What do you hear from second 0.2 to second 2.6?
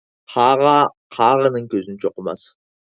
قاغا قاغىنىڭ كۆزىنى چوقۇماس.